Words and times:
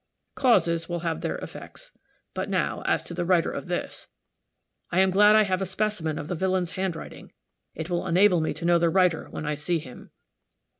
Causes 0.33 0.89
will 0.89 1.01
have 1.01 1.21
their 1.21 1.35
effects. 1.37 1.91
But 2.33 2.49
now, 2.49 2.81
as 2.87 3.03
to 3.03 3.13
the 3.13 3.23
writer 3.23 3.51
of 3.51 3.67
this 3.67 4.07
I 4.89 4.99
am 4.99 5.11
glad 5.11 5.35
I 5.35 5.43
have 5.43 5.61
a 5.61 5.65
specimen 5.67 6.17
of 6.17 6.27
the 6.27 6.33
villain's 6.33 6.71
handwriting; 6.71 7.33
it 7.75 7.87
will 7.87 8.07
enable 8.07 8.41
me 8.41 8.51
to 8.55 8.65
know 8.65 8.79
the 8.79 8.89
writer 8.89 9.29
when 9.29 9.45
I 9.45 9.53
see 9.53 9.77
him." 9.77 10.09